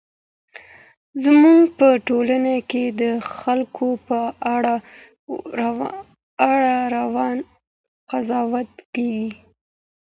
زموږ 1.23 1.61
په 1.77 1.87
ټولنه 2.07 2.53
کي 2.69 2.83
د 3.01 3.03
خلګو 3.35 3.89
په 4.07 4.19
اړه 4.55 4.75
وران 6.41 7.37
قضاوت 8.11 8.71
کېږي. 8.93 9.31